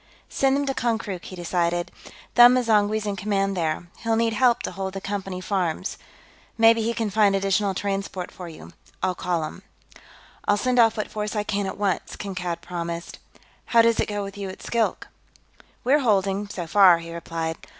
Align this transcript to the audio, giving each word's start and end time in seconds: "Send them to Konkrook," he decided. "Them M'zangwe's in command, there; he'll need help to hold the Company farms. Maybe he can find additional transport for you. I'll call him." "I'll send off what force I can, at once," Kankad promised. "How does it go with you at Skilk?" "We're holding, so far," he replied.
"Send 0.29 0.55
them 0.55 0.65
to 0.65 0.73
Konkrook," 0.73 1.25
he 1.25 1.35
decided. 1.35 1.91
"Them 2.33 2.55
M'zangwe's 2.55 3.05
in 3.05 3.15
command, 3.15 3.55
there; 3.55 3.85
he'll 3.99 4.15
need 4.15 4.33
help 4.33 4.63
to 4.63 4.71
hold 4.71 4.93
the 4.95 4.99
Company 4.99 5.39
farms. 5.39 5.99
Maybe 6.57 6.81
he 6.81 6.91
can 6.95 7.11
find 7.11 7.35
additional 7.35 7.75
transport 7.75 8.31
for 8.31 8.49
you. 8.49 8.71
I'll 9.03 9.13
call 9.13 9.43
him." 9.43 9.61
"I'll 10.47 10.57
send 10.57 10.79
off 10.79 10.97
what 10.97 11.11
force 11.11 11.35
I 11.35 11.43
can, 11.43 11.67
at 11.67 11.77
once," 11.77 12.15
Kankad 12.15 12.61
promised. 12.61 13.19
"How 13.65 13.83
does 13.83 13.99
it 13.99 14.07
go 14.07 14.23
with 14.23 14.39
you 14.39 14.49
at 14.49 14.63
Skilk?" 14.63 15.07
"We're 15.83 15.99
holding, 15.99 16.47
so 16.49 16.65
far," 16.65 16.97
he 16.97 17.13
replied. 17.13 17.59